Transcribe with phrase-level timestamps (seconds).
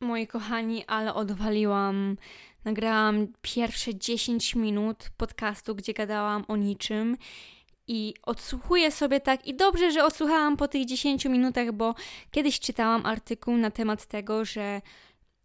[0.00, 2.16] moi kochani, ale odwaliłam.
[2.64, 7.16] Nagrałam pierwsze 10 minut podcastu, gdzie gadałam o niczym.
[7.86, 11.94] I odsłuchuję sobie tak, i dobrze, że odsłuchałam po tych 10 minutach, bo
[12.30, 14.80] kiedyś czytałam artykuł na temat tego, że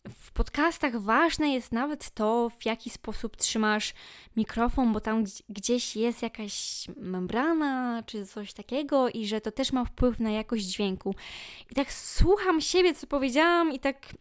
[0.10, 3.94] w podcastach ważne jest nawet to, w jaki sposób trzymasz
[4.36, 9.86] mikrofon, bo tam gdzieś jest jakaś membrana czy coś takiego, i że to też ma
[9.86, 11.16] wpływ na jakość dźwięku.
[11.72, 14.14] I tak słucham siebie, co powiedziałam, i tak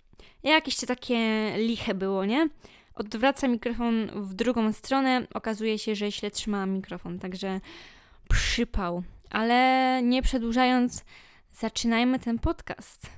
[0.43, 2.49] jakieś to takie liche było, nie?
[2.95, 7.61] Odwracam mikrofon w drugą stronę, okazuje się, że źle trzymałam mikrofon, także
[8.29, 9.03] przypał.
[9.31, 11.05] Ale nie przedłużając,
[11.53, 13.11] zaczynajmy ten podcast.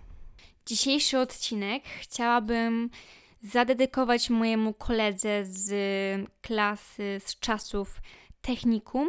[0.67, 2.91] Dzisiejszy odcinek chciałabym
[3.43, 5.71] zadedykować mojemu koledze z
[6.43, 8.01] klasy, z czasów
[8.43, 9.09] technikum.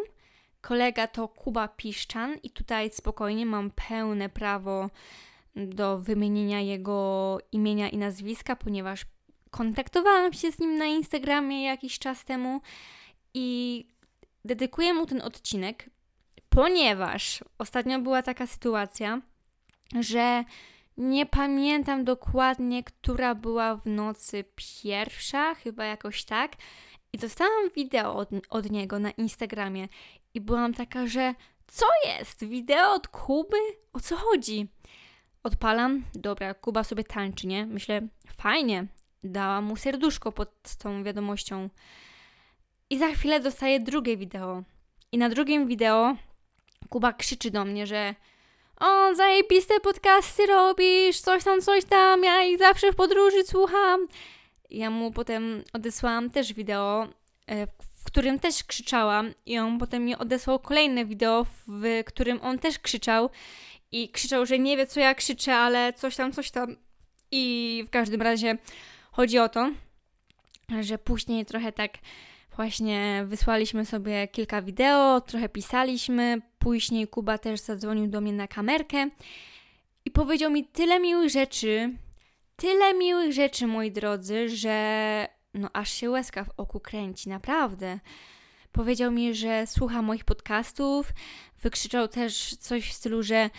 [0.62, 4.90] Kolega to Kuba Piszczan i tutaj spokojnie mam pełne prawo
[5.56, 9.06] do wymienienia jego imienia i nazwiska, ponieważ
[9.50, 12.62] kontaktowałam się z nim na Instagramie jakiś czas temu
[13.34, 13.88] i
[14.46, 15.90] dedykuję mu ten odcinek,
[16.50, 19.22] ponieważ ostatnio była taka sytuacja,
[20.00, 20.44] że
[20.98, 26.52] nie pamiętam dokładnie, która była w nocy pierwsza, chyba jakoś tak.
[27.14, 29.88] I dostałam wideo od, od niego na Instagramie
[30.34, 31.36] i byłam taka, że
[31.68, 32.46] co jest?
[32.46, 33.58] Wideo od Kuby?
[33.94, 34.68] O co chodzi?
[35.46, 37.66] Odpalam, dobra, Kuba sobie tańczy, nie?
[37.66, 38.02] Myślę,
[38.38, 38.86] fajnie,
[39.24, 41.70] dałam mu serduszko pod tą wiadomością.
[42.90, 44.64] I za chwilę dostaję drugie wideo.
[45.12, 46.16] I na drugim wideo
[46.90, 48.16] Kuba krzyczy do mnie, że
[48.80, 54.08] o, zajebiste podcasty robisz, coś tam, coś tam, ja ich zawsze w podróży słucham.
[54.70, 57.08] Ja mu potem odesłałam też wideo,
[57.48, 62.60] e, w którym też krzyczałam i on potem mi odesłał kolejne wideo, w którym on
[62.60, 63.30] też krzyczał
[63.96, 66.76] i krzyczał, że nie wie co ja krzyczę, ale coś tam, coś tam.
[67.32, 68.58] I w każdym razie
[69.12, 69.72] chodzi o to,
[70.82, 71.92] że później trochę tak
[72.56, 76.42] właśnie wysłaliśmy sobie kilka wideo, trochę pisaliśmy.
[76.60, 79.10] Później Kuba też zadzwonił do mnie na kamerkę
[80.06, 81.94] i powiedział mi tyle miłych rzeczy,
[82.56, 88.00] tyle miłych rzeczy, moi drodzy, że no aż się łezka w oku kręci, naprawdę.
[88.76, 91.14] Powiedział mi, że słucha moich podcastów,
[91.62, 93.50] wykrzyczał też coś w stylu, że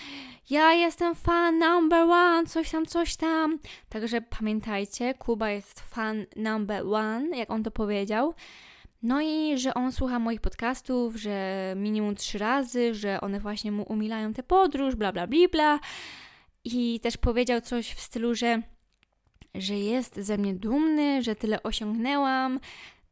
[0.50, 3.58] ja jestem fan number one, coś tam, coś tam.
[3.88, 8.34] Także pamiętajcie, Kuba jest fan number one, jak on to powiedział.
[9.02, 13.82] No i że on słucha moich podcastów, że minimum trzy razy, że one właśnie mu
[13.82, 15.80] umilają tę podróż, bla bla bla bla.
[16.64, 18.62] I też powiedział coś w stylu, że,
[19.54, 22.60] że jest ze mnie dumny, że tyle osiągnęłam,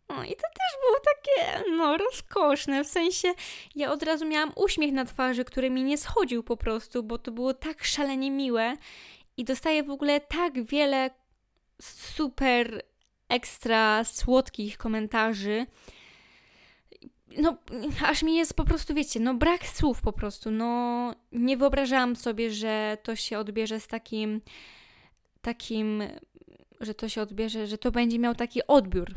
[0.09, 2.85] no i to też było takie, no, rozkoszne.
[2.85, 3.29] W sensie,
[3.75, 7.33] ja od razu miałam uśmiech na twarzy, który mi nie schodził po prostu, bo to
[7.33, 8.77] było tak szalenie miłe.
[9.37, 11.11] I dostaję w ogóle tak wiele
[11.83, 12.83] super
[13.29, 15.67] ekstra słodkich komentarzy.
[17.37, 17.57] No,
[18.05, 20.51] aż mi jest po prostu, wiecie, no brak słów po prostu.
[20.51, 24.41] No, nie wyobrażałam sobie, że to się odbierze z takim,
[25.43, 26.03] takim,
[26.81, 29.15] że to się odbierze, że to będzie miał taki odbiór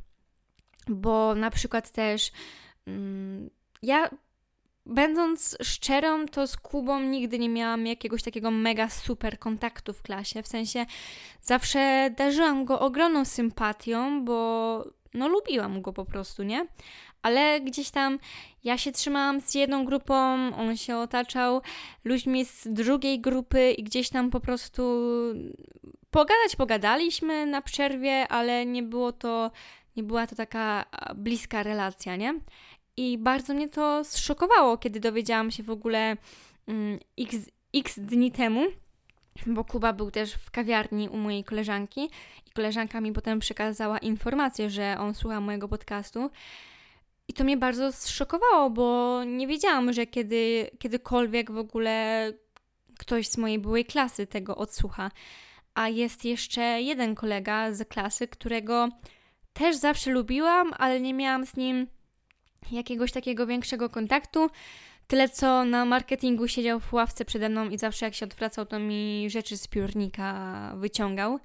[0.90, 2.32] bo na przykład też
[2.88, 3.50] mm,
[3.82, 4.10] ja
[4.90, 10.44] Będąc szczerą, to z Kubą nigdy nie miałam jakiegoś takiego mega super kontaktu w klasie.
[10.44, 10.86] W sensie
[11.42, 14.84] zawsze darzyłam go ogromną sympatią, bo
[15.14, 16.68] no lubiłam go po prostu, nie?
[17.22, 18.20] Ale gdzieś tam
[18.64, 20.16] ja się trzymałam z jedną grupą,
[20.56, 21.62] on się otaczał
[22.04, 24.84] ludźmi z drugiej grupy i gdzieś tam po prostu
[26.12, 29.52] pogadać pogadaliśmy na przerwie, ale nie było to
[29.98, 30.86] nie była to taka
[31.16, 32.40] bliska relacja, nie?
[32.98, 36.18] I bardzo mnie to zszokowało, kiedy dowiedziałam się w ogóle
[36.68, 37.36] mm, x,
[37.74, 38.66] x dni temu,
[39.46, 42.10] bo Kuba był też w kawiarni u mojej koleżanki
[42.48, 46.30] i koleżanka mi potem przekazała informację, że on słucha mojego podcastu.
[47.28, 52.34] I to mnie bardzo zszokowało, bo nie wiedziałam, że kiedy, kiedykolwiek w ogóle
[53.00, 55.12] ktoś z mojej byłej klasy tego odsłucha.
[55.76, 58.90] A jest jeszcze jeden kolega z klasy, którego
[59.58, 61.88] też zawsze lubiłam, ale nie miałam z nim
[62.72, 64.50] jakiegoś takiego większego kontaktu.
[65.08, 68.80] Tyle co na marketingu siedział w ławce przede mną i zawsze jak się odwracał, to
[68.80, 71.40] mi rzeczy z piórnika wyciągał.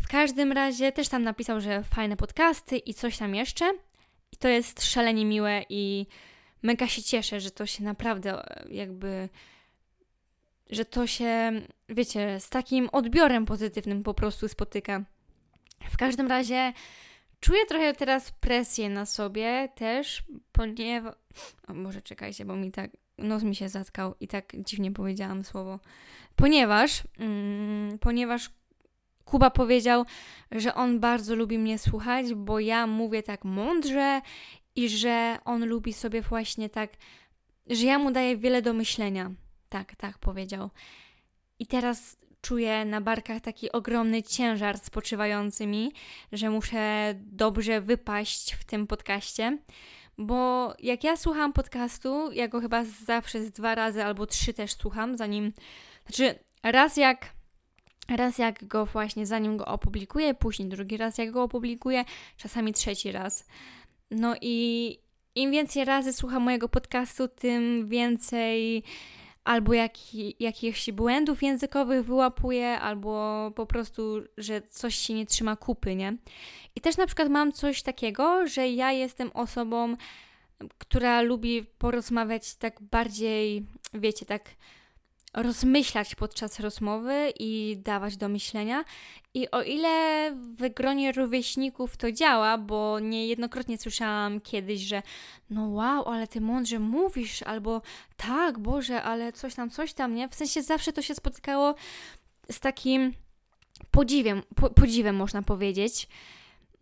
[0.00, 3.72] W każdym razie też tam napisał, że fajne podcasty i coś tam jeszcze.
[4.32, 6.06] I to jest szalenie miłe i
[6.62, 9.28] mega się cieszę, że to się naprawdę jakby
[10.70, 11.52] że to się,
[11.88, 15.04] wiecie, z takim odbiorem pozytywnym po prostu spotyka.
[15.90, 16.72] W każdym razie
[17.40, 21.14] Czuję trochę teraz presję na sobie też, ponieważ.
[21.68, 22.90] O, może czekajcie, bo mi tak.
[23.18, 25.80] Nos mi się zatkał i tak dziwnie powiedziałam słowo.
[26.36, 27.02] Ponieważ.
[27.18, 28.50] Mm, ponieważ
[29.24, 30.04] Kuba powiedział,
[30.50, 34.20] że on bardzo lubi mnie słuchać, bo ja mówię tak mądrze
[34.76, 36.90] i że on lubi sobie właśnie tak,
[37.66, 39.30] że ja mu daję wiele do myślenia.
[39.68, 40.70] Tak, tak powiedział.
[41.58, 42.16] I teraz
[42.48, 45.92] czuję na barkach taki ogromny ciężar spoczywający mi,
[46.32, 49.58] że muszę dobrze wypaść w tym podcaście.
[50.18, 54.72] Bo jak ja słucham podcastu, ja go chyba zawsze z dwa razy albo trzy też
[54.72, 55.52] słucham, zanim.
[56.06, 57.32] Znaczy, raz jak.
[58.08, 62.04] Raz jak go właśnie, zanim go opublikuję, później drugi raz jak go opublikuję,
[62.36, 63.46] czasami trzeci raz.
[64.10, 64.98] No i
[65.34, 68.82] im więcej razy słucham mojego podcastu, tym więcej
[69.48, 69.92] albo jak,
[70.40, 76.16] jakichś błędów językowych wyłapuję, albo po prostu, że coś się nie trzyma kupy, nie?
[76.76, 79.96] I też na przykład mam coś takiego, że ja jestem osobą,
[80.78, 84.50] która lubi porozmawiać tak bardziej, wiecie, tak
[85.34, 88.84] rozmyślać podczas rozmowy i dawać do myślenia.
[89.34, 95.02] I o ile w gronie rówieśników to działa, bo niejednokrotnie słyszałam kiedyś, że
[95.50, 97.82] no wow, ale ty mądrze mówisz, albo
[98.16, 100.28] tak, Boże, ale coś tam, coś tam, nie?
[100.28, 101.74] W sensie zawsze to się spotykało
[102.50, 103.12] z takim
[103.90, 106.08] podziwem, po, podziwem można powiedzieć.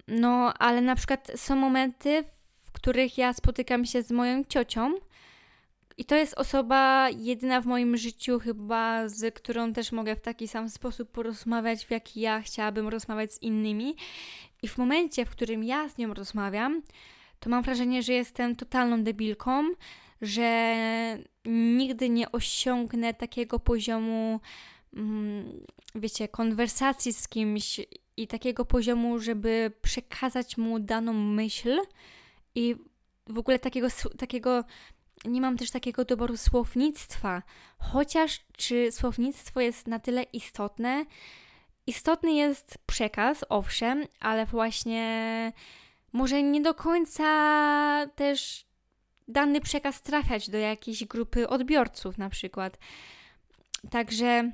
[0.08, 2.24] No, ale na przykład są momenty,
[2.62, 4.94] w których ja spotykam się z moją ciocią,
[5.98, 10.48] i to jest osoba jedyna w moim życiu, chyba z którą też mogę w taki
[10.48, 13.96] sam sposób porozmawiać, w jaki ja chciałabym rozmawiać z innymi.
[14.62, 16.82] I w momencie, w którym ja z nią rozmawiam,
[17.40, 19.64] to mam wrażenie, że jestem totalną debilką,
[20.22, 20.76] że
[21.44, 24.40] nigdy nie osiągnę takiego poziomu,
[24.96, 27.80] mm, wiecie, konwersacji z kimś
[28.16, 31.78] i takiego poziomu, żeby przekazać mu daną myśl
[32.54, 32.76] i
[33.26, 33.88] w ogóle takiego,
[34.18, 34.64] takiego
[35.24, 37.42] nie mam też takiego doboru słownictwa.
[37.78, 41.04] Chociaż czy słownictwo jest na tyle istotne?
[41.86, 45.52] Istotny jest przekaz, owszem, ale właśnie
[46.12, 47.26] może nie do końca
[48.14, 48.66] też
[49.28, 52.78] dany przekaz trafiać do jakiejś grupy odbiorców, na przykład.
[53.90, 54.52] Także,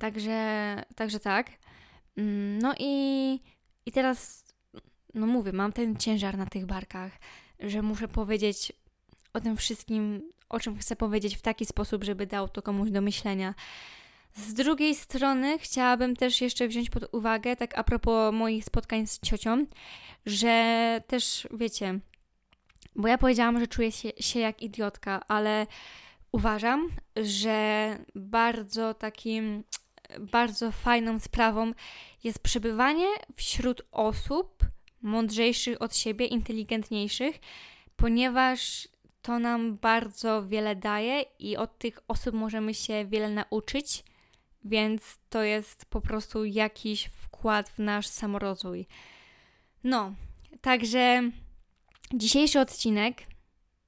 [0.00, 1.50] także, także tak.
[2.16, 3.40] Mm, no i,
[3.86, 4.44] i teraz,
[5.14, 7.12] no mówię, mam ten ciężar na tych barkach,
[7.60, 8.72] że muszę powiedzieć
[9.36, 13.00] o tym wszystkim, o czym chcę powiedzieć w taki sposób, żeby dał to komuś do
[13.00, 13.54] myślenia.
[14.34, 19.20] Z drugiej strony chciałabym też jeszcze wziąć pod uwagę, tak a propos moich spotkań z
[19.20, 19.66] ciocią,
[20.26, 22.00] że też wiecie,
[22.96, 25.66] bo ja powiedziałam, że czuję się, się jak idiotka, ale
[26.32, 29.64] uważam, że bardzo takim,
[30.20, 31.72] bardzo fajną sprawą
[32.24, 34.64] jest przebywanie wśród osób
[35.02, 37.38] mądrzejszych od siebie, inteligentniejszych,
[37.96, 38.88] ponieważ
[39.26, 44.04] to nam bardzo wiele daje i od tych osób możemy się wiele nauczyć,
[44.64, 48.86] więc to jest po prostu jakiś wkład w nasz samorozwój.
[49.84, 50.14] No,
[50.60, 51.30] także
[52.14, 53.22] dzisiejszy odcinek,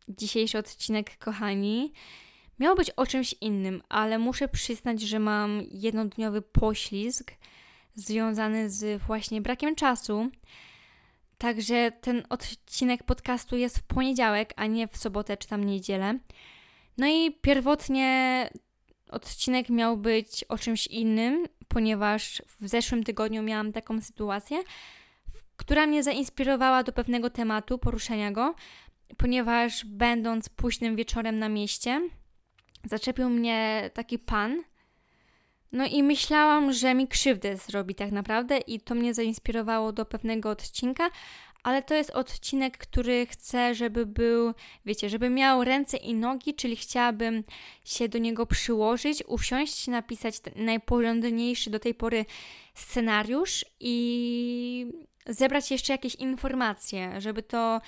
[0.09, 1.93] dzisiejszy odcinek, kochani,
[2.59, 7.33] miał być o czymś innym, ale muszę przyznać, że mam jednodniowy poślizg
[7.95, 10.31] związany z właśnie brakiem czasu
[11.39, 16.19] Także ten odcinek podcastu jest w poniedziałek, a nie w sobotę czy tam niedzielę.
[16.99, 18.51] No i pierwotnie
[19.11, 24.59] odcinek miał być o czymś innym, ponieważ w zeszłym tygodniu miałam taką sytuację,
[25.57, 28.55] która mnie zainspirowała do pewnego tematu, poruszenia go,
[29.17, 32.09] ponieważ będąc późnym wieczorem na mieście,
[32.85, 34.63] zaczepił mnie taki pan.
[35.73, 40.51] No i myślałam, że mi krzywdę zrobi tak naprawdę, i to mnie zainspirowało do pewnego
[40.51, 41.11] odcinka,
[41.63, 44.55] ale to jest odcinek, który chcę, żeby był,
[44.87, 47.45] wiecie, żeby miał ręce i nogi, czyli chciałabym
[47.85, 52.25] się do niego przyłożyć, usiąść, napisać najporządniejszy do tej pory
[52.75, 54.87] scenariusz i
[55.27, 57.81] zebrać jeszcze jakieś informacje, żeby to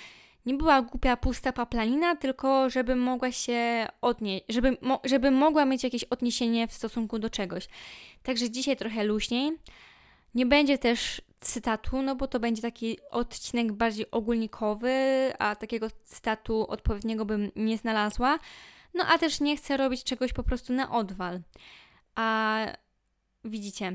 [0.45, 5.83] nie była głupia, pusta paplanina, tylko żeby mogła się odnieść, żeby, mo żeby mogła mieć
[5.83, 7.67] jakieś odniesienie w stosunku do czegoś.
[8.23, 9.51] Także dzisiaj trochę luźniej.
[10.35, 14.93] Nie będzie też cytatu, no bo to będzie taki odcinek bardziej ogólnikowy,
[15.39, 18.39] a takiego cytatu odpowiedniego bym nie znalazła.
[18.93, 21.39] No a też nie chcę robić czegoś po prostu na odwal.
[22.15, 22.57] A
[23.45, 23.93] widzicie,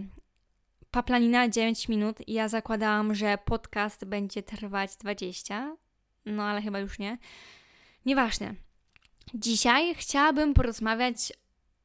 [0.91, 2.17] paplanina 9 minut.
[2.27, 5.77] Ja zakładałam, że podcast będzie trwać 20,
[6.27, 7.19] no ale chyba już nie.
[8.07, 8.55] Nieważne.
[9.35, 11.33] Dzisiaj chciałabym porozmawiać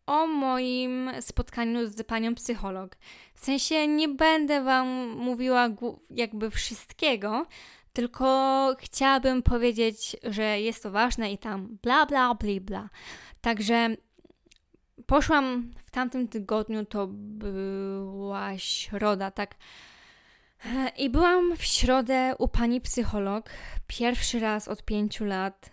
[0.06, 2.96] o moim spotkaniu z panią psycholog.
[3.34, 5.70] W sensie nie będę Wam mówiła
[6.10, 7.46] jakby wszystkiego,
[7.94, 12.90] tylko chciałabym powiedzieć, że jest to ważne i tam bla bla bla bla.
[13.42, 13.90] Także
[15.06, 19.56] poszłam w tamtym tygodniu, to była środa, tak.
[20.98, 23.50] I byłam w środę u pani psycholog,
[23.88, 25.72] pierwszy raz od pięciu lat.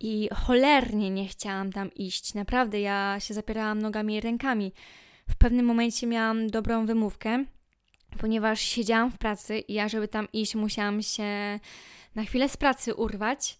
[0.00, 2.34] I cholernie nie chciałam tam iść.
[2.34, 4.72] Naprawdę, ja się zapierałam nogami i rękami.
[5.30, 7.44] W pewnym momencie miałam dobrą wymówkę,
[8.18, 11.60] ponieważ siedziałam w pracy i ja, żeby tam iść, musiałam się
[12.14, 13.58] na chwilę z pracy urwać.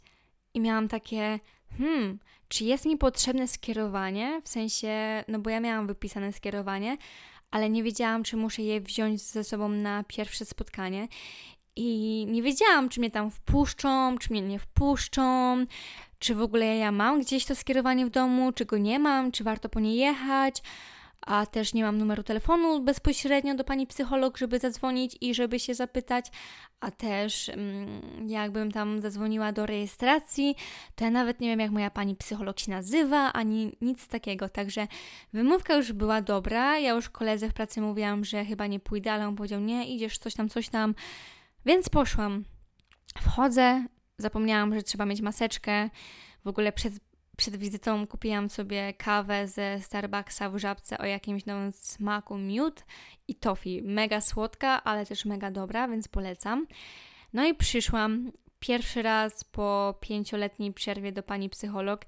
[0.54, 1.40] I miałam takie,
[1.78, 4.40] hmm, czy jest mi potrzebne skierowanie?
[4.44, 6.96] W sensie, no bo ja miałam wypisane skierowanie,
[7.56, 11.08] ale nie wiedziałam, czy muszę je wziąć ze sobą na pierwsze spotkanie.
[11.76, 15.56] I nie wiedziałam, czy mnie tam wpuszczą, czy mnie nie wpuszczą,
[16.18, 19.44] czy w ogóle ja mam gdzieś to skierowanie w domu, czy go nie mam, czy
[19.44, 20.62] warto po nie jechać
[21.26, 25.74] a też nie mam numeru telefonu bezpośrednio do pani psycholog, żeby zadzwonić i żeby się
[25.74, 26.26] zapytać,
[26.80, 30.54] a też mm, jakbym tam zadzwoniła do rejestracji,
[30.94, 34.48] to ja nawet nie wiem, jak moja pani psycholog się nazywa, ani nic takiego.
[34.48, 34.86] Także
[35.32, 36.78] wymówka już była dobra.
[36.78, 40.18] Ja już koledze w pracy mówiłam, że chyba nie pójdę, ale on powiedział: Nie, idziesz
[40.18, 40.94] coś tam, coś tam.
[41.66, 42.44] Więc poszłam.
[43.20, 43.86] Wchodzę,
[44.18, 45.90] zapomniałam, że trzeba mieć maseczkę.
[46.44, 46.94] W ogóle przed
[47.36, 52.84] przed wizytą kupiłam sobie kawę ze Starbucksa w żabce o jakimś nowym smaku miód
[53.28, 53.82] i toffee.
[53.82, 56.66] Mega słodka, ale też mega dobra, więc polecam.
[57.32, 62.06] No i przyszłam pierwszy raz po pięcioletniej przerwie do pani psycholog.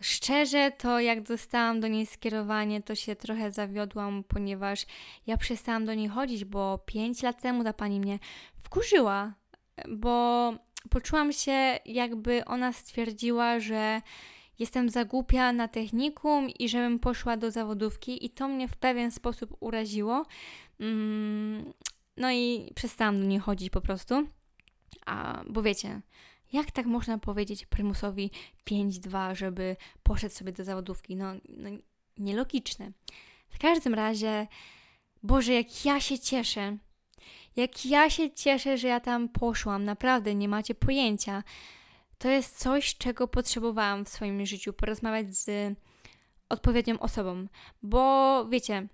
[0.00, 4.86] Szczerze, to jak dostałam do niej skierowanie, to się trochę zawiodłam, ponieważ
[5.26, 8.18] ja przestałam do niej chodzić, bo pięć lat temu ta pani mnie
[8.62, 9.34] wkurzyła,
[9.88, 10.54] bo
[10.90, 14.00] poczułam się, jakby ona stwierdziła, że
[14.58, 19.10] jestem za głupia na technikum i żebym poszła do zawodówki i to mnie w pewien
[19.10, 20.26] sposób uraziło.
[20.80, 21.72] Mm,
[22.16, 24.28] no i przestałam do niej chodzić po prostu.
[25.06, 26.00] A, bo wiecie,
[26.52, 28.30] jak tak można powiedzieć prymusowi
[28.70, 31.16] 5-2, żeby poszedł sobie do zawodówki?
[31.16, 31.70] No, no
[32.18, 32.92] nielogiczne.
[33.48, 34.46] W każdym razie,
[35.22, 36.76] Boże, jak ja się cieszę.
[37.56, 39.84] Jak ja się cieszę, że ja tam poszłam.
[39.84, 41.42] Naprawdę, nie macie pojęcia
[42.22, 45.76] to jest coś, czego potrzebowałam w swoim życiu porozmawiać z
[46.48, 47.46] odpowiednią osobą,
[47.82, 48.88] bo wiecie,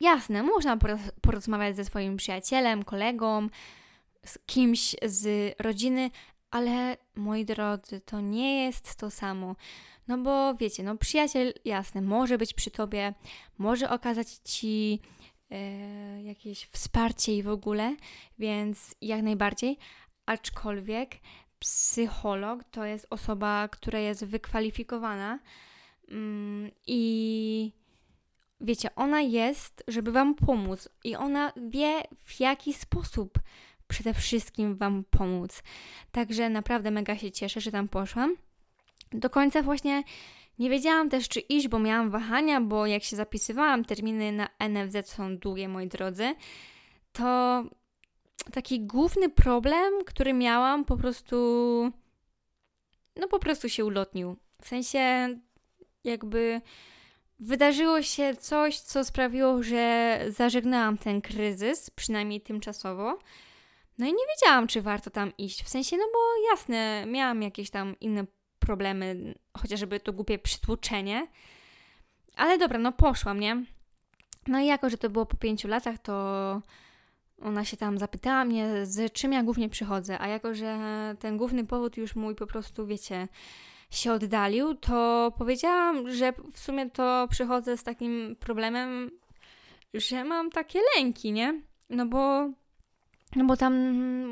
[0.00, 0.78] jasne, można
[1.20, 3.48] porozmawiać ze swoim przyjacielem, kolegą,
[4.24, 6.10] z kimś z rodziny,
[6.50, 9.56] ale moi drodzy, to nie jest to samo.
[10.08, 13.14] No bo wiecie, no przyjaciel, jasne, może być przy tobie,
[13.58, 15.00] może okazać ci
[15.50, 17.96] e, jakieś wsparcie i w ogóle,
[18.38, 19.78] więc jak najbardziej,
[20.26, 21.16] aczkolwiek
[21.64, 25.38] psycholog to jest osoba, która jest wykwalifikowana
[26.08, 27.72] mm, i
[28.60, 33.38] wiecie, ona jest, żeby Wam pomóc i ona wie w jaki sposób
[33.88, 35.62] przede wszystkim Wam pomóc.
[36.12, 38.36] Także naprawdę mega się cieszę, że tam poszłam.
[39.12, 40.02] Do końca właśnie
[40.58, 45.10] nie wiedziałam też, czy iść, bo miałam wahania, bo jak się zapisywałam, terminy na NFZ
[45.10, 46.34] są długie, moi drodzy,
[47.12, 47.64] to
[48.52, 51.36] taki główny problem, który miałam, po prostu.
[53.16, 54.36] No, po prostu się ulotnił.
[54.62, 55.28] W sensie,
[56.04, 56.60] jakby
[57.40, 63.18] wydarzyło się coś, co sprawiło, że zażegnałam ten kryzys, przynajmniej tymczasowo.
[63.98, 65.64] No i nie wiedziałam, czy warto tam iść.
[65.64, 68.24] W sensie, no bo jasne, miałam jakieś tam inne
[68.58, 71.26] problemy, chociażby to głupie przytłoczenie.
[72.36, 73.64] Ale dobra, no poszłam, nie?
[74.46, 76.62] No i jako, że to było po pięciu latach, to
[77.42, 80.78] ona się tam zapytała mnie, z czym ja głównie przychodzę, a jako, że
[81.18, 83.28] ten główny powód już mój po prostu, wiecie,
[83.90, 89.10] się oddalił, to powiedziałam, że w sumie to przychodzę z takim problemem,
[89.94, 91.62] że mam takie lęki, nie?
[91.90, 92.50] No bo,
[93.36, 93.74] no bo tam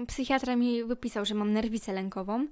[0.08, 2.46] psychiatra mi wypisał, że mam nerwicę lękową.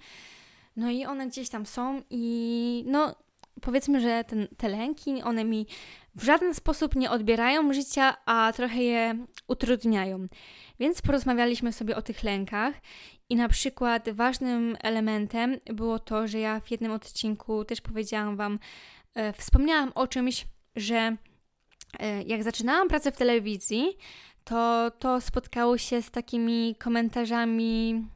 [0.77, 3.15] No i one gdzieś tam są i no
[3.61, 5.67] powiedzmy, że ten, te lęki, one mi
[6.15, 10.27] w żaden sposób nie odbierają życia, a trochę je utrudniają.
[10.81, 12.75] Więc porozmawialiśmy sobie o tych lękach
[13.29, 18.59] i na przykład ważnym elementem było to, że ja w jednym odcinku też powiedziałam Wam,
[19.15, 21.17] e, wspomniałam o czymś, że
[21.99, 23.97] e, jak zaczynałam pracę w telewizji,
[24.45, 28.07] to to spotkało się z takimi komentarzami,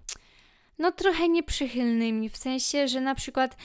[0.78, 3.56] no trochę nieprzychylnymi, w sensie, że na przykład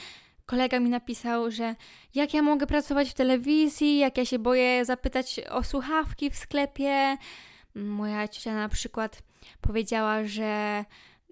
[0.50, 1.76] kolega mi napisał, że
[2.16, 7.18] jak ja mogę pracować w telewizji, jak ja się boję zapytać o słuchawki w sklepie.
[7.76, 9.22] Moja ciocia na przykład
[9.62, 10.86] powiedziała, że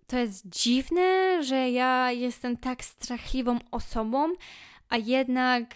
[0.08, 4.34] to jest dziwne, że ja jestem tak strachliwą osobą,
[4.90, 5.76] a jednak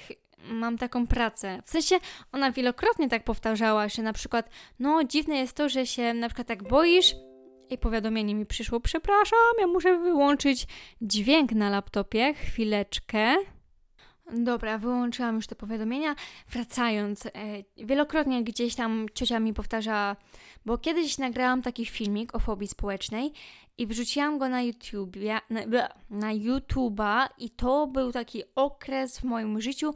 [0.51, 1.61] mam taką pracę.
[1.65, 1.95] W sensie
[2.31, 6.47] ona wielokrotnie tak powtarzała, że na przykład, no dziwne jest to, że się na przykład
[6.47, 7.15] tak boisz,
[7.71, 8.79] i powiadomienie mi przyszło.
[8.79, 10.67] Przepraszam, ja muszę wyłączyć
[11.01, 12.33] dźwięk na laptopie.
[12.33, 13.35] Chwileczkę.
[14.33, 16.15] Dobra, wyłączyłam już te powiadomienia.
[16.49, 17.29] Wracając, e,
[17.77, 20.15] wielokrotnie gdzieś tam ciocia mi powtarza,
[20.65, 23.33] bo kiedyś nagrałam taki filmik o fobii społecznej
[23.77, 25.15] i wrzuciłam go na YouTube,
[25.49, 25.61] na,
[26.09, 29.93] na YouTube'a i to był taki okres w moim życiu,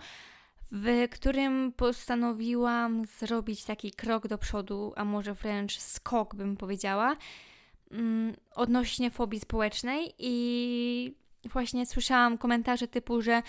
[0.71, 7.15] w którym postanowiłam zrobić taki krok do przodu, a może wręcz skok bym powiedziała,
[7.95, 11.15] mm, odnośnie fobii społecznej i
[11.51, 13.41] właśnie słyszałam komentarze typu, że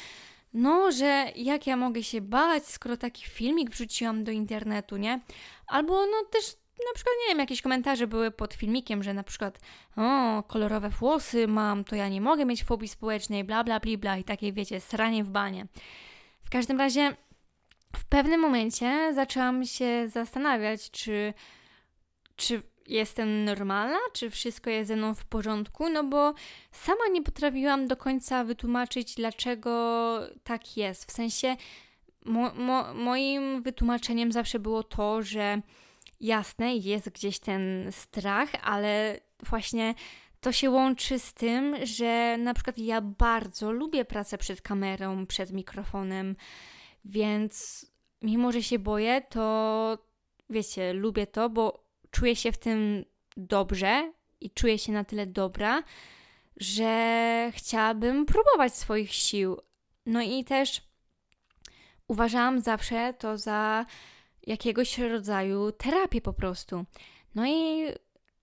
[0.55, 5.21] no, że jak ja mogę się bać, skoro taki filmik wrzuciłam do internetu, nie?
[5.67, 6.57] Albo no też
[6.89, 9.59] na przykład, nie wiem, jakieś komentarze były pod filmikiem, że na przykład
[9.97, 14.17] o, kolorowe włosy mam, to ja nie mogę mieć fobii społecznej, bla, bla, bla, bla
[14.19, 15.67] i takie, wiecie, sranie w banie.
[16.45, 17.17] W każdym razie
[17.97, 21.35] w pewnym momencie zaczęłam się zastanawiać, czy,
[22.37, 26.35] czy jestem normalna, czy wszystko jest ze mną w porządku, no bo
[26.73, 31.11] sama nie potrafiłam do końca wytłumaczyć, dlaczego tak jest.
[31.11, 31.57] W sensie
[32.25, 35.61] mo, mo, moim wytłumaczeniem zawsze było to, że
[36.21, 39.95] jasne, jest gdzieś ten strach, ale właśnie
[40.41, 45.53] to się łączy z tym, że na przykład ja bardzo lubię pracę przed kamerą, przed
[45.53, 46.37] mikrofonem,
[47.05, 47.87] więc
[48.23, 49.99] mimo, że się boję, to
[50.51, 51.86] wiecie, lubię to, bo
[52.17, 53.05] czuję się w tym
[53.37, 55.83] dobrze i czuję się na tyle dobra,
[56.57, 59.57] że chciałabym próbować swoich sił.
[60.07, 60.83] No i też
[62.09, 63.87] uważałam zawsze to za
[64.47, 66.85] jakiegoś rodzaju terapię po prostu.
[67.35, 67.87] No i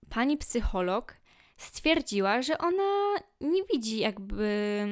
[0.08, 1.16] pani psycholog
[1.56, 4.86] stwierdziła, że ona nie widzi jakby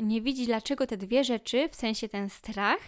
[0.00, 2.80] nie widzi dlaczego te dwie rzeczy, w sensie ten strach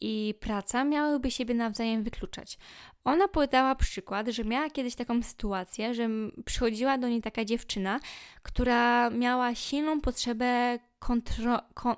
[0.00, 2.58] i praca miałyby siebie nawzajem wykluczać.
[3.04, 6.08] Ona podała przykład, że miała kiedyś taką sytuację, że
[6.44, 8.00] przychodziła do niej taka dziewczyna,
[8.42, 11.58] która miała silną potrzebę kontroli.
[11.74, 11.96] Kon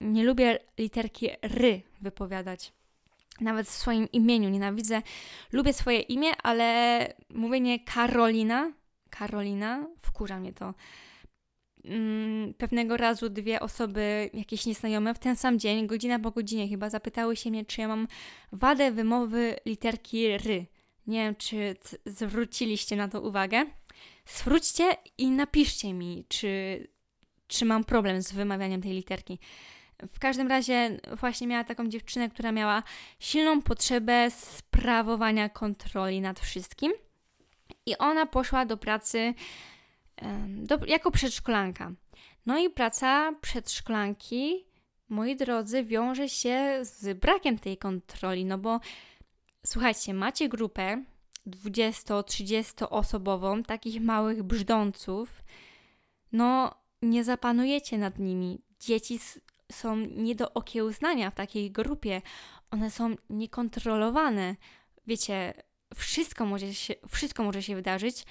[0.00, 2.72] nie lubię literki ry wypowiadać.
[3.40, 5.02] Nawet w swoim imieniu nienawidzę.
[5.52, 8.72] Lubię swoje imię, ale mówienie Karolina,
[9.10, 10.74] Karolina, wkurza mnie to
[11.84, 16.90] mm, pewnego razu dwie osoby, jakieś nieznajome, w ten sam dzień, godzina po godzinie chyba,
[16.90, 18.08] zapytały się mnie, czy ja mam
[18.52, 20.66] wadę wymowy literki ry.
[21.06, 23.64] Nie wiem, czy zwróciliście na to uwagę.
[24.26, 24.84] Zwróćcie
[25.18, 26.86] i napiszcie mi, czy,
[27.46, 29.38] czy mam problem z wymawianiem tej literki.
[30.12, 32.82] W każdym razie właśnie miała taką dziewczynę, która miała
[33.18, 36.92] silną potrzebę sprawowania kontroli nad wszystkim.
[37.86, 39.34] I ona poszła do pracy
[40.48, 41.92] do, jako przedszkolanka.
[42.46, 44.66] No i praca przedszkolanki,
[45.08, 48.80] moi drodzy, wiąże się z brakiem tej kontroli, no bo
[49.66, 51.04] słuchajcie, macie grupę
[51.46, 55.42] 20-30 osobową, takich małych brzdąców,
[56.32, 58.58] no nie zapanujecie nad nimi.
[58.80, 59.18] Dzieci
[59.72, 62.22] są nie do okiełznania w takiej grupie.
[62.70, 64.56] One są niekontrolowane.
[65.06, 65.54] Wiecie,
[65.94, 68.24] wszystko może się, wszystko może się wydarzyć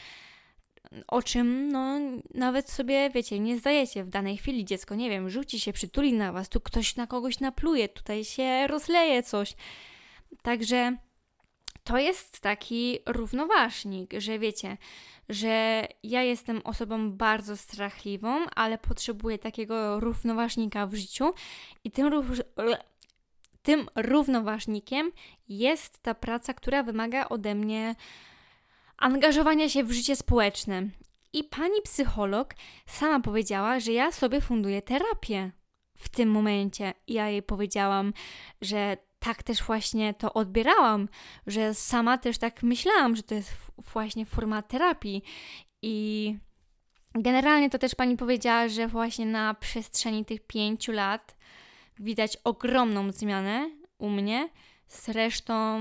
[1.08, 2.00] o czym no
[2.34, 4.66] nawet sobie, wiecie, nie zdajecie w danej chwili.
[4.66, 8.68] Dziecko, nie wiem, rzuci się, przytuli na was, tu ktoś na kogoś napluje, tutaj się
[8.68, 9.56] rozleje coś.
[10.42, 10.98] Także
[11.84, 14.78] to jest taki równoważnik, że wiecie,
[15.30, 21.34] że ja jestem osobą bardzo strachliwą, ale potrzebuję takiego równoważnika w życiu
[21.84, 22.12] i tym,
[23.62, 25.12] tym równoważnikiem
[25.50, 27.96] jest ta praca, która wymaga ode mnie
[29.02, 30.90] angażowania się w życie społeczne.
[31.34, 32.54] I pani psycholog
[32.86, 35.52] sama powiedziała, że ja sobie funduję terapię
[35.98, 36.94] w tym momencie.
[37.08, 38.14] Ja jej powiedziałam,
[38.62, 41.10] że tak też właśnie to odbierałam,
[41.48, 43.54] że sama też tak myślałam, że to jest
[43.94, 45.24] właśnie forma terapii.
[45.82, 46.38] I
[47.16, 51.36] generalnie to też pani powiedziała, że właśnie na przestrzeni tych pięciu lat
[52.00, 54.50] widać ogromną zmianę u mnie.
[54.88, 55.80] Zresztą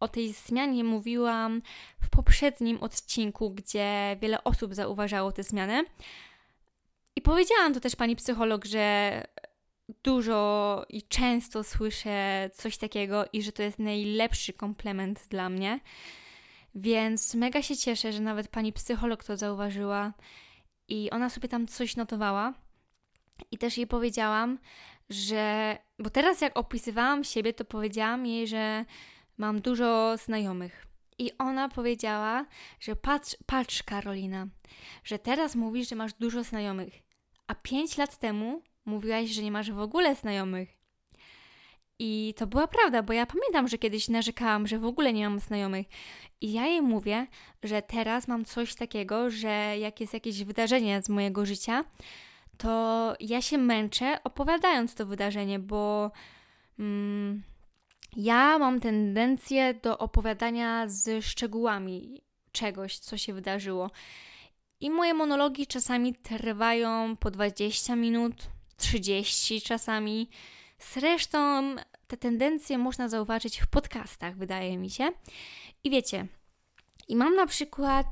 [0.00, 1.62] o tej zmianie mówiłam
[2.02, 5.84] w poprzednim odcinku, gdzie wiele osób zauważało tę zmianę.
[7.16, 9.24] I powiedziałam to też pani psycholog, że
[10.02, 15.80] dużo i często słyszę coś takiego i że to jest najlepszy komplement dla mnie.
[16.74, 20.12] Więc mega się cieszę, że nawet pani psycholog to zauważyła
[20.88, 22.54] i ona sobie tam coś notowała.
[23.50, 24.58] I też jej powiedziałam,
[25.10, 25.76] że.
[25.98, 28.84] Bo teraz, jak opisywałam siebie, to powiedziałam jej, że
[29.38, 30.86] mam dużo znajomych.
[31.18, 32.46] I ona powiedziała,
[32.80, 34.46] że patrz, patrz, Karolina,
[35.04, 37.02] że teraz mówisz, że masz dużo znajomych,
[37.46, 40.78] a pięć lat temu mówiłaś, że nie masz w ogóle znajomych.
[41.98, 45.38] I to była prawda, bo ja pamiętam, że kiedyś narzekałam, że w ogóle nie mam
[45.38, 45.86] znajomych.
[46.40, 47.26] I ja jej mówię,
[47.62, 51.84] że teraz mam coś takiego, że jak jest jakieś wydarzenie z mojego życia,
[52.58, 56.10] to ja się męczę opowiadając to wydarzenie, bo
[56.78, 57.42] mm,
[58.16, 63.90] ja mam tendencję do opowiadania z szczegółami czegoś, co się wydarzyło.
[64.80, 68.34] I moje monologi czasami trwają po 20 minut,
[68.76, 70.28] 30 czasami.
[70.94, 71.74] Zresztą
[72.06, 75.08] te tendencje można zauważyć w podcastach, wydaje mi się.
[75.84, 76.26] I wiecie,
[77.08, 78.06] i mam na przykład,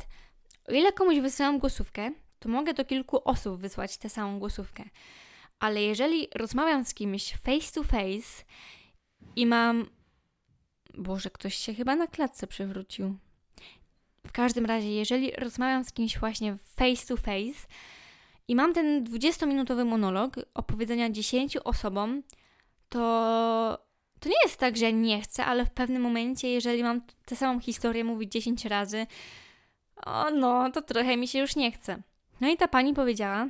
[0.69, 4.85] o ile komuś wysyłam głosówkę, to mogę do kilku osób wysłać tę samą głosówkę.
[5.59, 8.45] Ale jeżeli rozmawiam z kimś face to face
[9.37, 9.87] i mam.
[10.95, 13.17] Boże, ktoś się chyba na klatce przewrócił.
[14.27, 17.67] W każdym razie, jeżeli rozmawiam z kimś właśnie face to face
[18.49, 22.23] i mam ten 20-minutowy monolog opowiedzenia 10 osobom,
[22.89, 23.87] to
[24.21, 27.61] to nie jest tak, że nie chcę, ale w pewnym momencie, jeżeli mam tę samą
[27.61, 29.07] historię mówić 10 razy,
[30.07, 32.03] o no, to trochę mi się już nie chce.
[32.41, 33.49] No i ta pani powiedziała,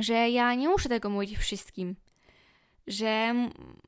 [0.00, 1.96] że ja nie muszę tego mówić wszystkim,
[2.88, 3.34] że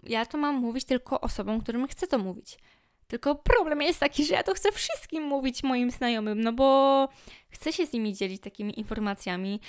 [0.02, 2.58] ja to mam mówić tylko osobom, którym chcę to mówić.
[3.06, 7.08] Tylko problem jest taki, że ja to chcę wszystkim mówić moim znajomym, no bo
[7.48, 9.60] chcę się z nimi dzielić takimi informacjami,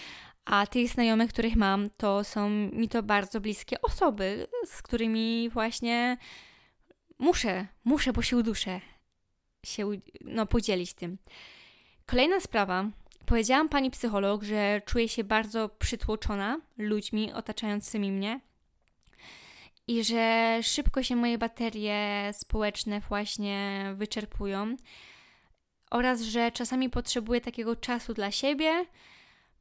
[0.45, 6.17] a tych znajomych, których mam, to są mi to bardzo bliskie osoby, z którymi właśnie
[7.19, 8.81] muszę, muszę, bo się uduszę,
[9.65, 9.91] się
[10.21, 11.17] no, podzielić tym.
[12.05, 12.85] Kolejna sprawa.
[13.25, 18.39] Powiedziałam pani psycholog, że czuję się bardzo przytłoczona ludźmi otaczającymi mnie
[19.87, 24.75] i że szybko się moje baterie społeczne właśnie wyczerpują
[25.91, 28.85] oraz że czasami potrzebuję takiego czasu dla siebie,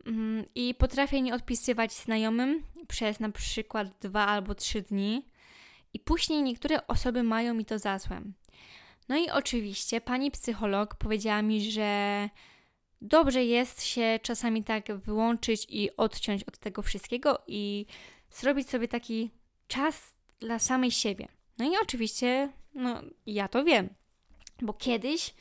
[0.06, 5.26] Mm, I potrafię nie odpisywać znajomym przez na przykład dwa albo trzy dni,
[5.94, 8.22] i później niektóre osoby mają mi to za złe.
[9.09, 12.28] No i oczywiście pani psycholog powiedziała mi, że
[13.00, 17.87] dobrze jest się czasami tak wyłączyć i odciąć od tego wszystkiego i
[18.30, 19.30] zrobić sobie taki
[19.70, 21.28] czas dla samej siebie.
[21.59, 23.88] No i oczywiście, no ja to wiem,
[24.62, 25.35] bo kiedyś,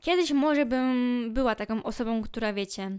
[0.00, 2.98] kiedyś może bym była taką osobą, która wiecie,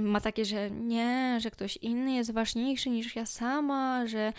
[0.00, 4.32] ma takie, że nie, że ktoś inny jest ważniejszy niż ja sama, że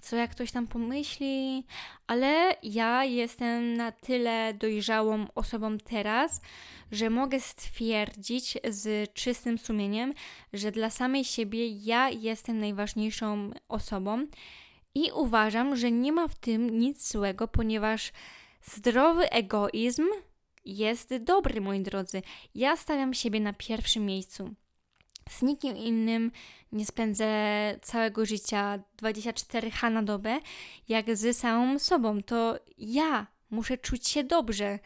[0.00, 1.64] co jak ktoś tam pomyśli,
[2.06, 6.40] ale ja jestem na tyle dojrzałą osobą teraz,
[6.92, 10.14] że mogę stwierdzić z czystym sumieniem,
[10.52, 14.26] że dla samej siebie ja jestem najważniejszą osobą
[14.96, 18.12] i uważam, że nie ma w tym nic złego, ponieważ
[18.62, 20.06] zdrowy egoizm
[20.64, 22.22] jest dobry, moi drodzy.
[22.54, 24.54] Ja stawiam siebie na pierwszym miejscu
[25.30, 26.32] z nikim innym
[26.72, 27.28] nie spędzę
[27.82, 30.40] całego życia 24H na dobę,
[30.88, 32.22] jak ze samą sobą.
[32.22, 34.78] To ja muszę czuć się dobrze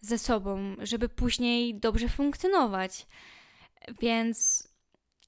[0.00, 3.06] ze sobą, żeby później dobrze funkcjonować.
[4.00, 4.68] Więc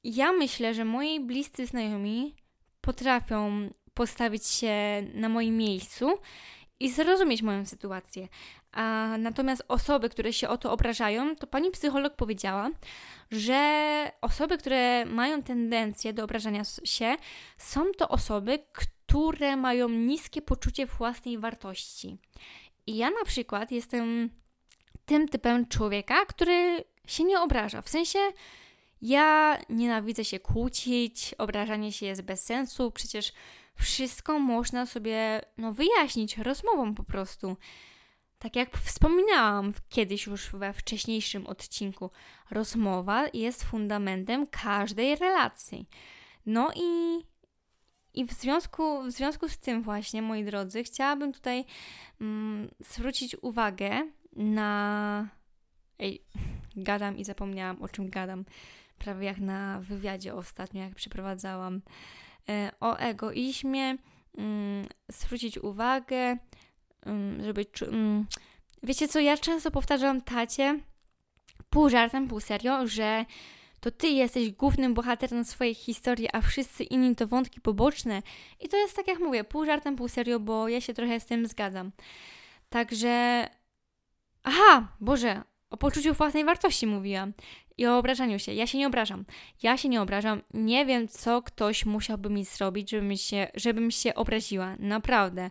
[0.05, 2.37] ja myślę, że moi bliscy znajomi
[2.81, 6.19] potrafią postawić się na moim miejscu
[6.81, 8.29] i zrozumieć moją sytuację.
[8.73, 12.71] A natomiast osoby, które się o to obrażają, to pani psycholog powiedziała,
[13.31, 17.17] że osoby, które mają tendencję do obrażania się,
[17.59, 22.19] są to osoby, które mają niskie poczucie własnej wartości.
[22.87, 24.31] I ja na przykład jestem
[25.07, 27.83] tym typem człowieka, który się nie obraża.
[27.83, 28.19] W sensie
[29.03, 33.33] ja nienawidzę się kłócić, obrażanie się jest bez sensu, przecież
[33.75, 37.57] wszystko można sobie no, wyjaśnić rozmową po prostu.
[38.39, 42.11] Tak jak wspominałam kiedyś już we wcześniejszym odcinku,
[42.51, 45.89] rozmowa jest fundamentem każdej relacji.
[46.47, 47.21] No i,
[48.15, 51.65] i w, związku, w związku z tym właśnie, moi drodzy, chciałabym tutaj
[52.21, 55.29] mm, zwrócić uwagę na...
[55.99, 56.25] Ej,
[56.77, 58.45] gadam i zapomniałam o czym gadam.
[58.99, 61.81] Prawie jak na wywiadzie ostatnio, jak przeprowadzałam
[62.81, 63.97] o egoizmie,
[64.39, 66.37] mm, zwrócić uwagę
[67.41, 67.67] żeby.
[68.83, 70.81] Wiecie co, ja często powtarzam tacie,
[71.71, 73.25] pół żartem, pół serio, że
[73.81, 78.23] to ty jesteś głównym bohaterem swojej historii, a wszyscy inni to wątki poboczne.
[78.61, 81.27] I to jest tak jak mówię, pół żartem, pół serio, bo ja się trochę z
[81.27, 81.93] tym zgadzam.
[82.69, 83.47] Także.
[84.43, 87.33] Aha, Boże, o poczuciu własnej wartości mówiłam
[87.81, 88.55] i o obrażaniu się.
[88.55, 89.25] Ja się nie obrażam.
[89.63, 90.43] Ja się nie obrażam.
[90.55, 94.77] Nie wiem, co ktoś musiałby mi zrobić, żebym się, żebym się obraziła.
[94.79, 95.51] Naprawdę.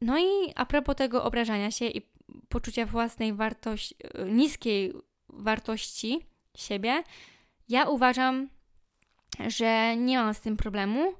[0.00, 2.02] No i a propos tego obrażania się i
[2.48, 4.92] poczucia własnej wartości, niskiej
[5.28, 7.02] wartości siebie,
[7.68, 8.48] ja uważam,
[9.46, 11.14] że nie mam z tym problemu.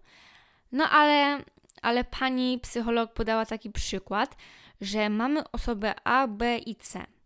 [0.72, 1.44] No ale,
[1.82, 4.36] ale pani psycholog podała taki przykład,
[4.80, 7.17] że mamy osobę A, B i C.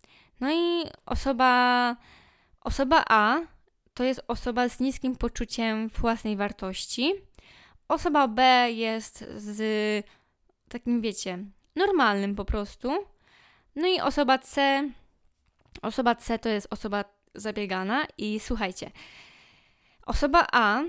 [0.43, 1.97] No i osoba,
[2.61, 3.41] osoba A
[3.95, 7.15] to jest osoba z niskim poczuciem własnej wartości.
[7.89, 9.61] Osoba B jest z
[10.69, 11.39] takim, wiecie,
[11.77, 13.07] normalnym po prostu.
[13.77, 14.83] No i osoba C,
[15.83, 18.91] osoba C to jest osoba zabiegana i słuchajcie,
[20.07, 20.81] osoba A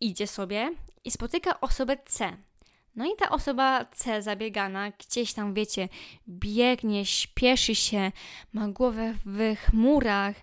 [0.00, 0.70] idzie sobie
[1.04, 2.36] i spotyka osobę C.
[2.96, 5.88] No i ta osoba C zabiegana gdzieś tam, wiecie,
[6.28, 8.12] biegnie, śpieszy się,
[8.52, 10.36] ma głowę w chmurach.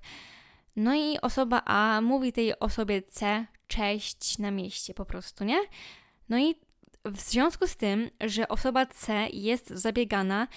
[0.75, 5.57] No i osoba A mówi tej osobie C cześć na mieście po prostu, nie?
[6.29, 6.55] No i
[7.05, 10.47] w związku z tym, że osoba C jest zabiegana,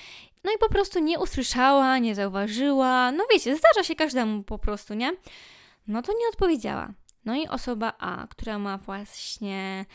[0.44, 4.94] no i po prostu nie usłyszała, nie zauważyła, no wiecie, zdarza się każdemu po prostu,
[4.94, 5.12] nie?
[5.88, 6.92] No to nie odpowiedziała.
[7.24, 9.86] No i osoba A, która ma właśnie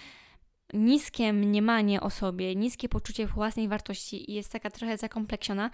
[0.74, 5.70] niskie mniemanie o sobie, niskie poczucie własnej wartości i jest taka trochę zakompleksiona,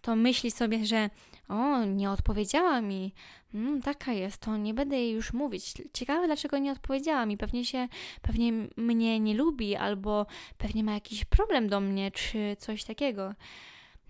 [0.00, 1.10] to myśli sobie, że
[1.48, 3.14] o, nie odpowiedziała mi,
[3.54, 5.74] mm, taka jest, to nie będę jej już mówić.
[5.92, 7.36] Ciekawe, dlaczego nie odpowiedziała mi.
[7.36, 7.88] Pewnie się,
[8.22, 10.26] pewnie mnie nie lubi, albo
[10.58, 13.34] pewnie ma jakiś problem do mnie, czy coś takiego.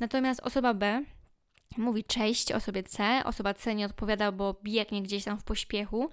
[0.00, 1.04] Natomiast osoba B
[1.76, 6.10] mówi cześć osobie C, osoba C nie odpowiada, bo biegnie gdzieś tam w pośpiechu,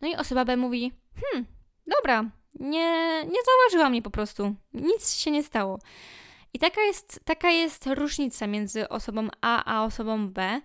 [0.00, 1.46] no i osoba B mówi, hmm,
[1.86, 4.54] dobra, nie, nie zauważyła mnie po prostu.
[4.74, 5.78] Nic się nie stało.
[6.54, 10.60] I taka jest, taka jest różnica między osobą A a osobą B.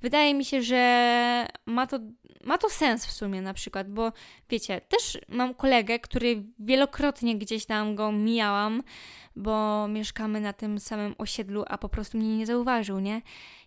[0.00, 1.98] Wydaje mi się, że ma to,
[2.44, 4.12] ma to sens w sumie na przykład, bo
[4.50, 8.82] wiecie, też mam kolegę, który wielokrotnie gdzieś tam go mijałam,
[9.36, 13.22] bo mieszkamy na tym samym osiedlu, a po prostu mnie nie zauważył, nie?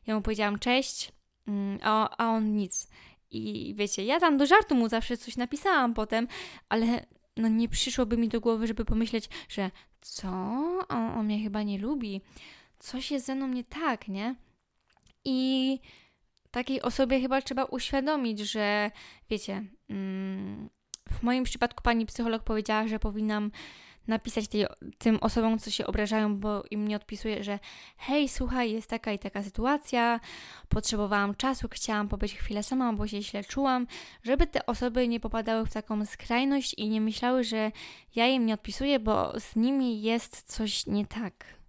[0.08, 1.12] Ja mu powiedziałam cześć,
[1.48, 2.88] mm, a, a on nic.
[3.32, 6.28] I wiecie, ja tam do żartu mu zawsze coś napisałam potem,
[6.70, 7.06] ale
[7.38, 10.30] no nie przyszłoby mi do głowy, żeby pomyśleć, że co?
[10.90, 12.22] On, on mnie chyba nie lubi.
[12.80, 14.36] Coś jest ze mną nie tak, nie?
[15.26, 15.80] I
[16.52, 18.92] takiej osobie chyba trzeba uświadomić, że
[19.30, 20.70] wiecie, mm,
[21.10, 23.52] w moim przypadku pani psycholog powiedziała, że powinnam
[24.08, 24.66] napisać tej,
[24.98, 27.60] tym osobom, co się obrażają, bo im nie odpisuje, że
[27.98, 30.20] hej, słuchaj, jest taka i taka sytuacja,
[30.70, 33.88] potrzebowałam czasu, chciałam pobyć chwilę sama, bo się źle czułam,
[34.24, 37.72] żeby te osoby nie popadały w taką skrajność i nie myślały, że
[38.16, 41.62] ja im nie odpisuję, bo z nimi jest coś nie tak.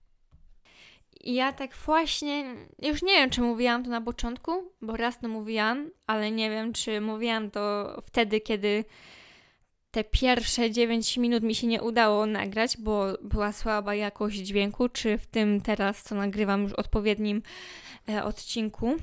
[1.24, 2.44] I ja tak właśnie,
[2.82, 6.72] już nie wiem, czy mówiłam to na początku, bo raz to mówiłam, ale nie wiem,
[6.72, 8.84] czy mówiłam to wtedy, kiedy
[9.92, 15.18] te pierwsze 9 minut mi się nie udało nagrać, bo była słaba jakość dźwięku, czy
[15.18, 17.42] w tym teraz, co nagrywam już odpowiednim
[18.08, 18.96] e, odcinku,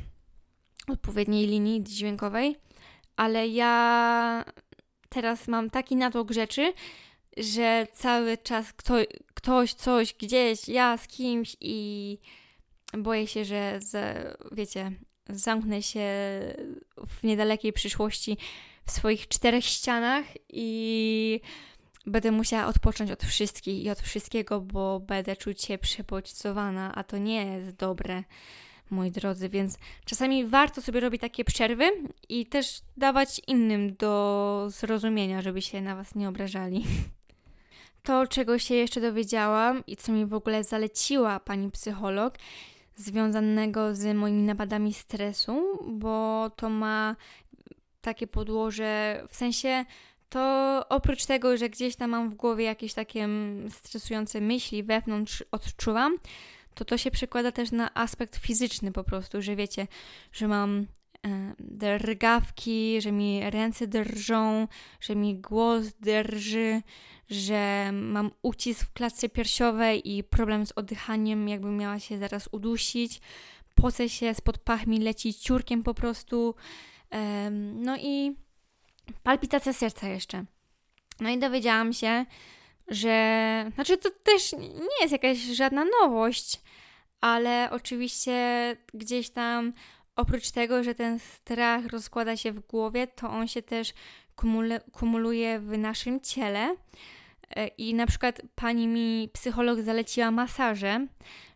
[0.87, 2.55] odpowiedniej linii dźwiękowej,
[3.15, 4.45] ale ja
[5.09, 6.73] teraz mam taki natłok rzeczy,
[7.37, 8.93] że cały czas kto,
[9.33, 12.17] ktoś, coś, gdzieś, ja z kimś i
[12.97, 13.97] boję się, że z,
[14.51, 14.91] wiecie,
[15.29, 16.09] zamknę się
[17.09, 18.37] w niedalekiej przyszłości
[18.85, 21.41] w swoich czterech ścianach i
[22.05, 27.17] będę musiała odpocząć od wszystkich i od wszystkiego, bo będę czuć się przebodźcowana, a to
[27.17, 28.23] nie jest dobre,
[28.89, 31.91] moi drodzy, więc czasami warto sobie robić takie przerwy
[32.29, 36.85] i też dawać innym do zrozumienia, żeby się na Was nie obrażali.
[38.03, 42.37] To, czego się jeszcze dowiedziałam i co mi w ogóle zaleciła pani psycholog,
[42.99, 47.15] związanego z moimi napadami stresu, bo to ma
[48.01, 49.85] takie podłoże, w sensie
[50.29, 55.43] to oprócz tego, że gdzieś tam mam w głowie jakieś takie mm, stresujące myśli wewnątrz
[55.51, 56.17] odczuwam,
[56.73, 59.87] to to się przekłada też na aspekt fizyczny po prostu, że wiecie,
[60.31, 60.85] że mam
[61.59, 64.67] drgawki, że mi ręce drżą,
[65.01, 66.81] że mi głos drży,
[67.29, 73.21] że mam ucisk w klatce piersiowej i problem z oddychaniem, jakbym miała się zaraz udusić.
[73.75, 76.55] Poce się, spod pach mi leci ciurkiem po prostu.
[77.73, 78.35] No i
[79.23, 80.45] palpitacja serca jeszcze.
[81.19, 82.25] No i dowiedziałam się,
[82.87, 83.71] że.
[83.75, 86.61] Znaczy, to też nie jest jakaś żadna nowość,
[87.21, 89.73] ale oczywiście gdzieś tam
[90.19, 93.93] oprócz tego, że ten strach rozkłada się w głowie, to on się też
[94.35, 96.75] kumule, kumuluje w naszym ciele.
[97.55, 101.07] E, I na przykład pani mi psycholog zaleciła masaże,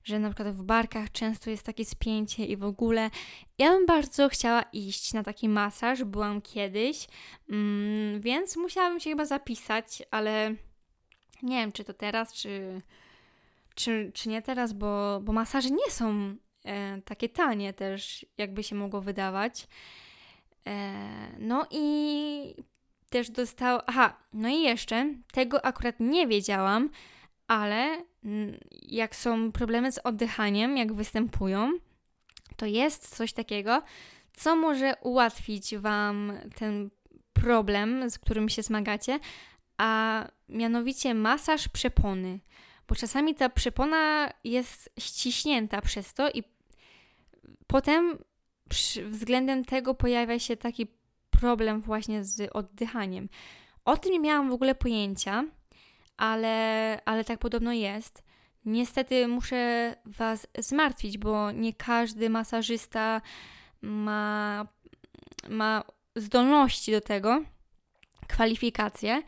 [0.03, 3.09] że na przykład w barkach często jest takie spięcie i w ogóle.
[3.57, 7.07] Ja bym bardzo chciała iść na taki masaż, byłam kiedyś,
[7.49, 10.55] mm, więc musiałabym się chyba zapisać, ale
[11.43, 12.81] nie wiem, czy to teraz, czy,
[13.75, 16.35] czy, czy nie teraz, bo, bo masaże nie są
[17.05, 19.67] takie tanie też, jakby się mogło wydawać.
[20.67, 20.93] E,
[21.39, 22.55] no i
[23.09, 23.79] też dostał.
[23.87, 26.89] Aha, no i jeszcze tego akurat nie wiedziałam,
[27.47, 28.03] ale
[28.81, 31.71] jak są problemy z oddychaniem, jak występują,
[32.55, 33.81] to jest coś takiego,
[34.33, 36.89] co może ułatwić Wam ten
[37.33, 39.19] problem, z którym się zmagacie,
[39.77, 42.39] a mianowicie masaż przepony.
[42.87, 46.43] Bo czasami ta przepona jest ściśnięta przez to i
[47.67, 48.17] potem
[49.09, 50.87] względem tego pojawia się taki
[51.29, 53.29] problem właśnie z oddychaniem.
[53.85, 55.43] O tym nie miałam w ogóle pojęcia,
[56.17, 58.23] ale, ale tak podobno jest.
[58.65, 63.21] Niestety muszę Was zmartwić, bo nie każdy masażysta
[63.81, 64.67] ma,
[65.49, 65.83] ma
[66.15, 67.43] zdolności do tego,
[68.27, 69.23] kwalifikacje,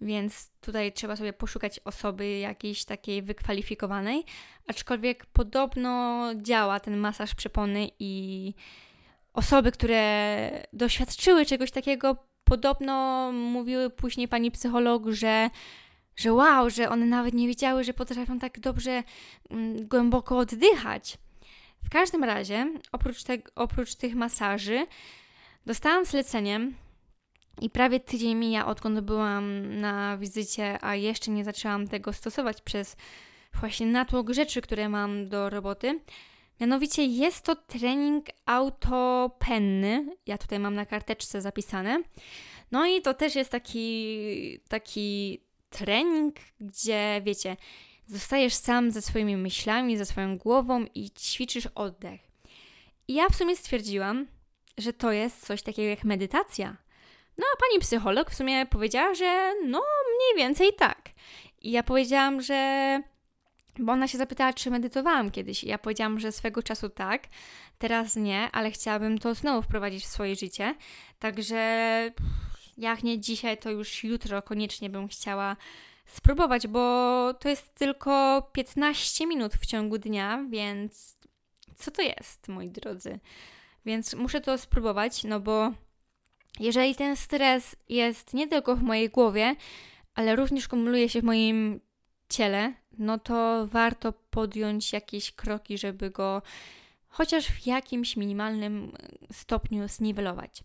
[0.00, 4.24] więc tutaj trzeba sobie poszukać osoby jakiejś takiej wykwalifikowanej.
[4.66, 8.54] Aczkolwiek podobno działa ten masaż przepony i
[9.32, 15.50] osoby, które doświadczyły czegoś takiego, podobno mówiły później pani psycholog, że
[16.16, 19.02] że wow, że one nawet nie wiedziały, że potrafią tak dobrze
[19.50, 21.18] mm, głęboko oddychać.
[21.84, 24.86] W każdym razie, oprócz, te, oprócz tych masaży,
[25.66, 26.60] dostałam zlecenie
[27.60, 32.96] i prawie tydzień mija, odkąd byłam na wizycie, a jeszcze nie zaczęłam tego stosować przez
[33.60, 36.00] właśnie natłok rzeczy, które mam do roboty.
[36.60, 40.16] Mianowicie jest to trening autopenny.
[40.26, 42.02] Ja tutaj mam na karteczce zapisane.
[42.70, 45.40] No i to też jest taki, taki
[45.70, 47.56] trening, gdzie wiecie,
[48.06, 52.20] zostajesz sam ze swoimi myślami, ze swoją głową i ćwiczysz oddech.
[53.08, 54.26] I ja w sumie stwierdziłam,
[54.78, 56.76] że to jest coś takiego jak medytacja.
[57.38, 59.82] No a pani psycholog w sumie powiedziała, że no
[60.16, 61.10] mniej więcej tak.
[61.62, 63.00] I ja powiedziałam, że.
[63.78, 65.64] Bo ona się zapytała, czy medytowałam kiedyś.
[65.64, 67.22] I ja powiedziałam, że swego czasu tak,
[67.78, 70.74] teraz nie, ale chciałabym to znowu wprowadzić w swoje życie.
[71.18, 71.60] Także
[72.78, 75.56] jak nie dzisiaj, to już jutro koniecznie bym chciała
[76.06, 81.18] spróbować, bo to jest tylko 15 minut w ciągu dnia, więc
[81.76, 83.18] co to jest, moi drodzy?
[83.86, 85.72] Więc muszę to spróbować, no bo
[86.60, 89.56] jeżeli ten stres jest nie tylko w mojej głowie,
[90.14, 91.80] ale również kumuluje się w moim
[92.28, 96.42] ciele, no to warto podjąć jakieś kroki, żeby go
[97.08, 98.92] chociaż w jakimś minimalnym
[99.32, 100.64] stopniu zniwelować.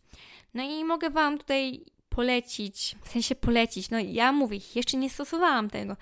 [0.54, 5.70] No i mogę Wam tutaj polecić, w sensie polecić, no ja mówię, jeszcze nie stosowałam
[5.70, 5.98] tego,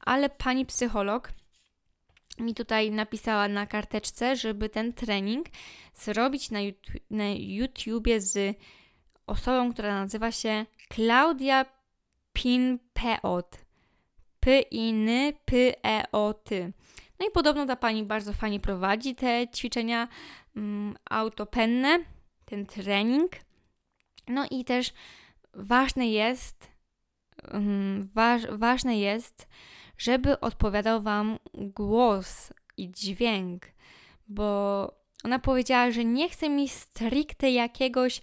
[0.00, 1.32] ale pani psycholog
[2.38, 5.46] mi tutaj napisała na karteczce, żeby ten trening
[5.94, 8.56] zrobić na, YouTube, na YouTubie z
[9.28, 11.64] osobą, która nazywa się Klaudia
[12.32, 13.68] Pinpeot.
[14.40, 15.52] P-I-N-P-E-O-T.
[17.20, 20.08] No i podobno ta pani bardzo fajnie prowadzi te ćwiczenia
[20.56, 21.98] um, autopenne,
[22.44, 23.32] ten trening.
[24.28, 24.92] No i też
[25.54, 26.70] ważne jest,
[27.52, 29.48] um, waż, ważne jest,
[29.98, 33.66] żeby odpowiadał Wam głos i dźwięk,
[34.28, 38.20] bo ona powiedziała, że nie chce mi stricte jakiegoś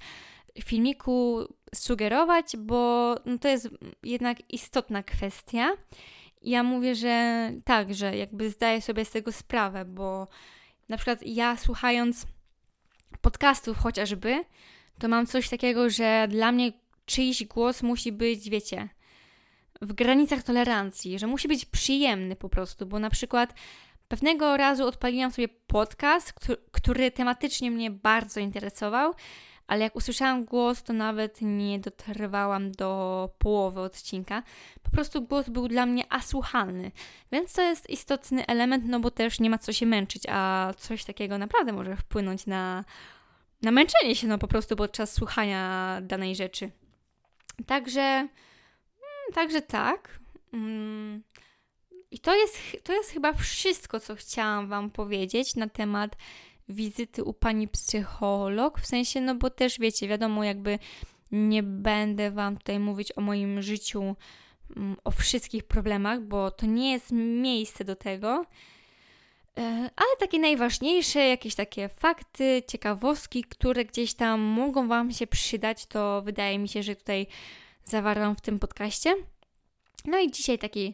[0.64, 3.70] filmiku sugerować, bo no to jest
[4.04, 5.70] jednak istotna kwestia.
[6.42, 10.28] Ja mówię, że tak, że jakby zdaję sobie z tego sprawę, bo
[10.90, 12.26] na przykład ja słuchając
[13.22, 14.44] podcastów chociażby,
[15.00, 16.72] to mam coś takiego, że dla mnie
[17.06, 18.90] czyjś głos musi być, wiecie,
[19.82, 23.54] w granicach tolerancji, że musi być przyjemny po prostu, bo na przykład
[24.08, 29.14] pewnego razu odpaliłam sobie podcast, który, który tematycznie mnie bardzo interesował,
[29.68, 34.44] ale jak usłyszałam głos, to nawet nie dotrwałam do połowy odcinka.
[34.84, 36.92] Po prostu głos był dla mnie asłuchalny,
[37.32, 41.06] więc to jest istotny element, no bo też nie ma co się męczyć, a coś
[41.06, 42.86] takiego naprawdę może wpłynąć na,
[43.62, 46.72] na męczenie się, no po prostu podczas słuchania danej rzeczy.
[47.68, 48.30] Także, mm,
[49.34, 50.20] także tak.
[50.54, 51.24] Mm.
[52.12, 56.16] I to jest, to jest chyba wszystko, co chciałam Wam powiedzieć na temat
[56.70, 58.80] wizyty u pani psycholog.
[58.80, 60.80] W sensie, no bo też wiecie, wiadomo, jakby
[61.32, 64.16] nie będę Wam tutaj mówić o moim życiu,
[64.78, 68.46] mm, o wszystkich problemach, bo to nie jest miejsce do tego.
[69.58, 69.62] E,
[69.96, 76.22] ale takie najważniejsze, jakieś takie fakty, ciekawostki, które gdzieś tam mogą Wam się przydać, to
[76.22, 77.28] wydaje mi się, że tutaj
[77.84, 79.16] zawarłam w tym podcaście.
[80.06, 80.94] No i dzisiaj taki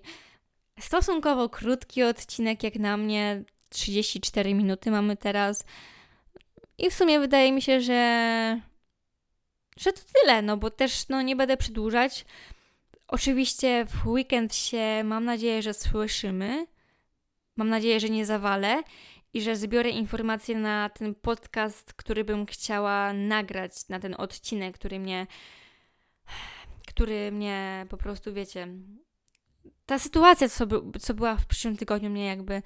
[0.79, 5.65] stosunkowo krótki odcinek, jak na mnie, 34 minuty mamy teraz.
[6.77, 8.61] I w sumie wydaje mi się, że,
[9.77, 12.25] że to tyle, no bo też no, nie będę przedłużać.
[13.07, 16.67] Oczywiście w weekend się mam nadzieję, że słyszymy.
[17.55, 18.83] Mam nadzieję, że nie zawalę
[19.33, 24.99] i że zbiorę informacje na ten podcast, który bym chciała nagrać, na ten odcinek, który
[24.99, 25.27] mnie,
[26.87, 28.67] który mnie po prostu, wiecie,
[29.85, 32.61] ta sytuacja, co, by, co była w przyszłym tygodniu, mnie jakby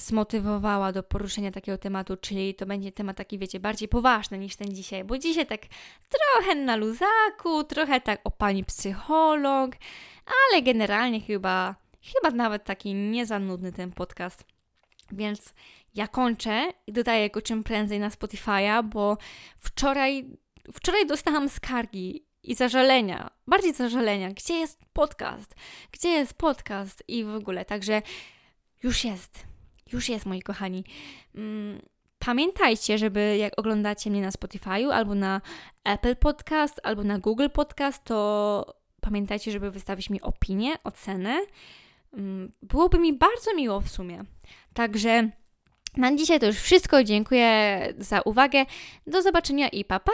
[0.00, 4.74] zmotywowała do poruszenia takiego tematu, czyli to będzie temat taki, wiecie, bardziej poważny niż ten
[4.74, 5.60] dzisiaj, bo dzisiaj tak
[6.08, 9.76] trochę na luzaku, trochę tak o pani psycholog,
[10.26, 11.74] ale generalnie chyba,
[12.14, 14.44] chyba nawet taki nie za nudny ten podcast.
[15.12, 15.54] Więc
[15.94, 19.16] ja kończę i dodaję go czym prędzej na Spotify'a, bo
[19.58, 20.30] wczoraj,
[20.72, 24.30] wczoraj dostałam skargi i zażalenia, bardziej zażalenia.
[24.30, 25.54] Gdzie jest podcast?
[25.92, 27.04] Gdzie jest podcast?
[27.08, 28.02] I w ogóle, także
[28.82, 29.47] już jest.
[29.92, 30.84] Już jest, moi kochani.
[31.34, 31.82] Mm,
[32.18, 35.40] pamiętajcie, żeby jak oglądacie mnie na Spotify'u albo na
[35.84, 41.40] Apple Podcast, albo na Google Podcast, to pamiętajcie, żeby wystawić mi opinię, ocenę.
[42.12, 44.24] Mm, byłoby mi bardzo miło w sumie.
[44.74, 45.30] Także
[45.96, 47.04] na dzisiaj to już wszystko.
[47.04, 48.64] Dziękuję za uwagę.
[49.06, 50.12] Do zobaczenia i pa pa!